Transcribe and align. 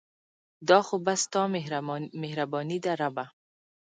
دا 0.69 0.79
خو 0.87 0.95
بس 1.05 1.21
ستا 1.25 1.41
مهرباني 2.23 2.77
ده 2.85 2.91
ربه 3.01 3.25